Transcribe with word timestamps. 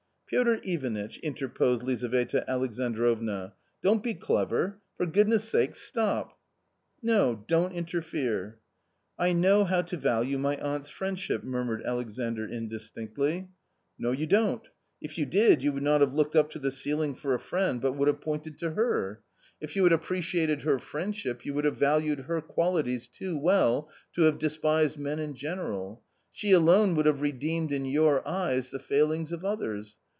"'"Piotr 0.31 0.59
Ivanitch," 0.63 1.17
interposed 1.17 1.81
Iizaveta^.Alj^ajidroxna," 1.81 3.51
don't 3.83 3.99
f>e 4.01 4.13
clever; 4.17 4.79
for 4.95 5.05
goodness' 5.05 5.51
sa£e, 5.51 5.75
stop."" 5.75 6.39
No, 7.11 7.43
don't 7.49 7.73
interfere."" 7.73 8.57
I 9.25 9.33
know 9.33 9.65
how 9.65 9.81
to 9.81 9.97
value 9.97 10.37
my 10.37 10.55
aunt's 10.55 10.89
friendship," 10.89 11.43
murmured 11.43 11.83
Alexandr 11.83 12.45
indistinctly." 12.47 13.49
No, 13.99 14.13
you 14.13 14.25
don't 14.25 14.65
{if 15.01 15.17
you 15.17 15.25
did, 15.25 15.61
you 15.61 15.73
would 15.73 15.83
not 15.83 15.99
have 15.99 16.15
looked 16.15 16.37
up 16.37 16.49
to 16.51 16.59
the 16.59 16.71
ceiling 16.71 17.13
for 17.13 17.33
a 17.33 17.37
friend, 17.39 17.81
but 17.81 17.91
would 17.97 18.07
have 18.07 18.21
pointed 18.21 18.57
to 18.59 18.71
her. 18.71 19.19
A 19.61 19.67
COMMON 19.67 19.69
STORY 19.69 19.69
155 19.69 19.69
If 19.69 19.75
you 19.75 19.83
had 19.83 19.91
appreciated 20.31 20.61
her 20.61 20.79
friendship, 20.79 21.45
you 21.45 21.53
would 21.55 21.65
have 21.65 21.77
valued 21.77 22.19
her 22.21 22.39
qualities 22.39 23.09
too 23.09 23.37
well 23.37 23.89
to 24.15 24.21
have 24.21 24.37
despised 24.39 24.97
men 24.97 25.19
in 25.19 25.33
general. 25.35 26.01
She 26.31 26.53
alone 26.53 26.95
would 26.95 27.05
have 27.05 27.19
redeemed 27.21 27.73
in 27.73 27.83
your 27.83 28.25
eyes 28.25 28.69
the 28.71 28.79
failings 28.79 29.33
of 29.33 29.43
others. 29.43 29.97